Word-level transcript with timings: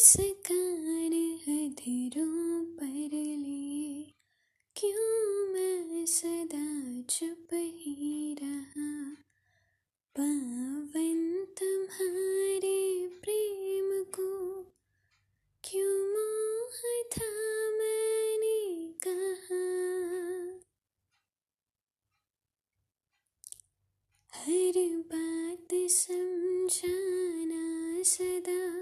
मुस्कान 0.00 1.12
अधरों 1.48 2.64
पर 2.64 3.10
लिए। 3.12 4.12
क्यों 4.76 5.52
मैं 5.52 6.06
सदा 6.06 7.02
चुप 7.02 7.48
ही 7.54 8.36
रहा? 8.42 9.16
पावन 10.16 11.44
तुम्हारे 11.44 13.08
प्रेम 13.08 14.04
को 14.04 14.66
क्यों 15.64 16.10
मोह 16.10 17.02
था 17.12 17.70
मैंने 17.70 18.94
कहा? 19.06 19.62
हर 24.34 24.96
बात 24.96 25.68
समझाना 25.74 28.02
सदा 28.02 28.79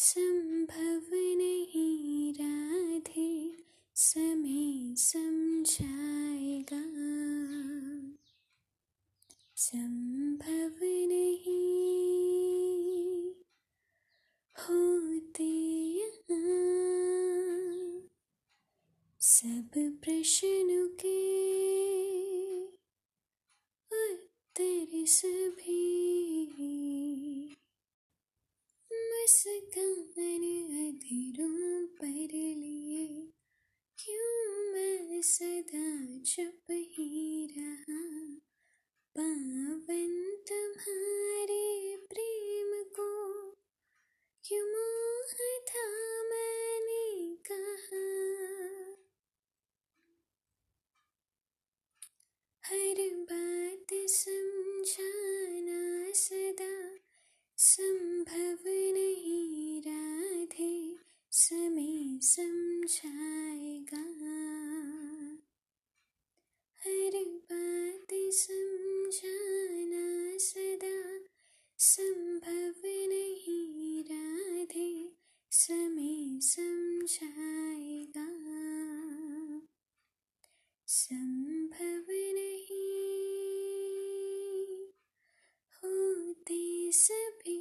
संभव 0.00 1.06
नहीं 1.14 2.32
राधे 2.32 3.56
समय 3.94 4.94
समझाएगा। 4.98 6.82
संभव 9.56 10.78
नहीं 10.84 11.56
होते 14.56 15.52
सब 19.20 19.70
प्रश्नों 20.04 20.88
के 20.88 21.17
सदा 35.22 36.18
चुप 36.18 36.70
ही 36.70 37.54
रहा। 37.58 38.34
पावन 39.16 40.42
तुम्हारे 40.48 41.96
प्रेम 41.96 42.84
को 42.84 43.50
क्यों 44.44 44.66
मोह 44.66 45.60
था 45.60 46.22
मैंने 46.22 47.36
कहा। 47.36 48.04
हर 52.64 53.14
बात 53.14 53.86
समझाना 53.92 56.12
सदा 56.12 56.96
संभव 57.56 58.68
नहीं। 58.68 59.82
राधे, 59.82 60.96
समय 61.30 62.18
समझाएगा 62.22 63.27
संभव 71.80 72.80
नहीं 72.84 74.02
राधे 74.04 75.12
समय 75.50 76.40
समझाएगा। 76.42 78.26
संभव 80.88 82.06
नहीं 82.10 82.88
होते 85.76 86.90
सभी 86.92 87.60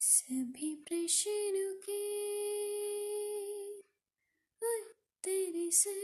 सभी 0.00 0.74
प्रश्नों 0.88 1.74
के 1.88 2.02
उत्तर 4.62 5.70
सभी 5.72 6.03